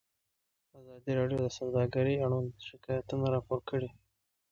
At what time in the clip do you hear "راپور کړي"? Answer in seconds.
3.35-3.89